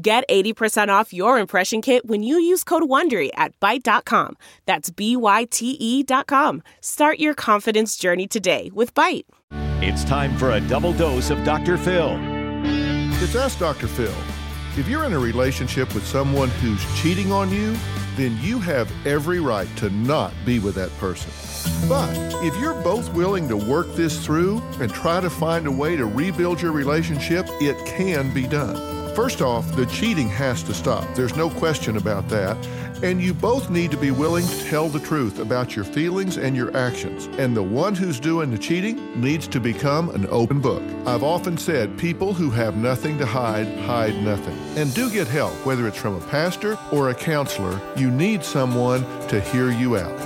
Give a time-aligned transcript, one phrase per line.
[0.00, 4.36] Get 80% off your impression kit when you use code WONDERY at Byte.com.
[4.64, 6.62] That's B-Y-T-E dot com.
[6.80, 9.24] Start your confidence journey today with Byte.
[9.82, 11.76] It's time for a double dose of Dr.
[11.76, 12.16] Phil.
[13.20, 13.88] It's us, Dr.
[13.88, 14.14] Phil.
[14.76, 17.74] If you're in a relationship with someone who's cheating on you,
[18.16, 21.32] then you have every right to not be with that person.
[21.88, 25.96] But if you're both willing to work this through and try to find a way
[25.96, 28.76] to rebuild your relationship, it can be done.
[29.18, 31.04] First off, the cheating has to stop.
[31.16, 32.56] There's no question about that.
[33.02, 36.54] And you both need to be willing to tell the truth about your feelings and
[36.54, 37.26] your actions.
[37.36, 40.84] And the one who's doing the cheating needs to become an open book.
[41.04, 44.56] I've often said people who have nothing to hide, hide nothing.
[44.76, 47.80] And do get help, whether it's from a pastor or a counselor.
[47.96, 50.16] You need someone to hear you out.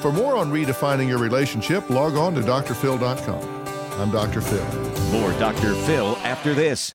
[0.00, 4.00] For more on redefining your relationship, log on to drphil.com.
[4.00, 4.40] I'm Dr.
[4.40, 4.64] Phil.
[5.10, 5.74] More Dr.
[5.74, 6.94] Phil after this.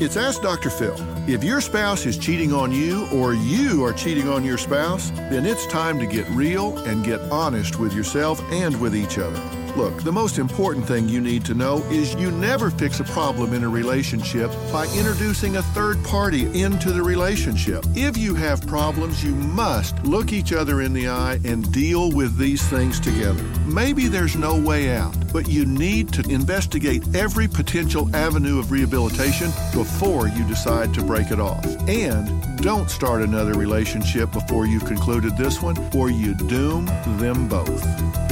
[0.00, 0.70] It's Ask Dr.
[0.70, 0.94] Phil.
[1.28, 5.44] If your spouse is cheating on you or you are cheating on your spouse, then
[5.44, 9.42] it's time to get real and get honest with yourself and with each other.
[9.76, 13.52] Look, the most important thing you need to know is you never fix a problem
[13.52, 17.84] in a relationship by introducing a third party into the relationship.
[17.94, 22.36] If you have problems, you must look each other in the eye and deal with
[22.36, 23.42] these things together.
[23.66, 29.50] Maybe there's no way out, but you need to investigate every potential avenue of rehabilitation
[29.72, 31.64] before you decide to break it off.
[31.88, 36.86] And don't start another relationship before you've concluded this one, or you doom
[37.18, 37.82] them both.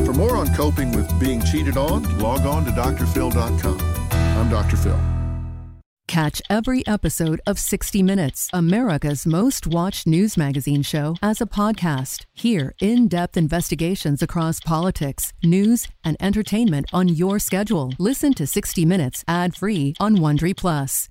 [0.04, 3.80] For more on coping with being cheated on, log on to drphil.com.
[4.10, 4.76] I'm Dr.
[4.76, 5.00] Phil.
[6.08, 12.24] Catch every episode of 60 Minutes, America's most watched news magazine show, as a podcast.
[12.32, 17.92] Hear in depth investigations across politics, news, and entertainment on your schedule.
[17.98, 21.04] Listen to 60 Minutes ad free on Wondery Plus.